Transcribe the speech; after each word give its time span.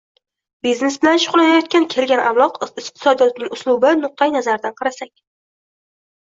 Biznes 0.67 0.95
bilan 1.03 1.21
shugʻullanayotgan 1.25 1.85
kelgan 1.91 2.23
avlod 2.31 2.59
iqtisodiyotning 2.69 3.55
uslubi, 3.59 3.95
nuqatai 4.03 4.33
nazaridan 4.41 4.77
qarasak 4.83 5.17